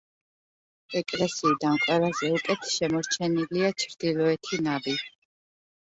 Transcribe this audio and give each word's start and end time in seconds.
ეკლესიიდან 1.01 1.77
ყველაზე 1.83 2.31
უკეთ 2.37 2.65
შემორჩენილია 2.77 3.73
ჩრდილოეთი 3.85 4.61
ნავი. 4.69 4.97